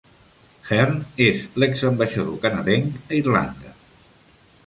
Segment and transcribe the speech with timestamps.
[0.69, 0.95] Hearn
[1.25, 3.77] és l'exambaixador canadenc a Irlanda.